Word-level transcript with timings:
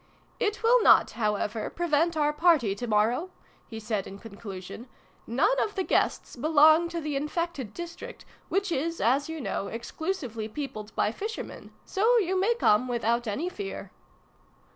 "It 0.39 0.63
will 0.63 0.81
not, 0.81 1.11
however, 1.11 1.69
prevent 1.69 2.17
our 2.17 2.33
party 2.33 2.73
to 2.73 2.87
morrow," 2.87 3.29
he 3.67 3.79
said 3.79 4.07
in 4.07 4.17
conclusion." 4.17 4.87
None 5.27 5.59
of 5.61 5.75
the 5.75 5.83
guests 5.83 6.35
be 6.35 6.47
long 6.47 6.89
to 6.89 6.99
the 6.99 7.15
infected 7.15 7.71
district, 7.71 8.25
which 8.49 8.71
is, 8.71 8.99
as 8.99 9.29
you 9.29 9.39
know, 9.39 9.67
exclusively 9.67 10.47
peopled 10.47 10.91
by 10.95 11.11
fishermen: 11.11 11.71
so 11.85 12.17
you 12.17 12.35
may 12.35 12.55
come 12.55 12.87
without 12.87 13.27
any 13.27 13.47
fear." 13.47 13.91